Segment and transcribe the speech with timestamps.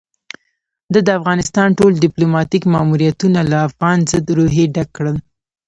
[0.93, 5.17] ده د افغانستان ټول ديپلوماتيک ماموريتونه له افغان ضد روحيې ډک کړل.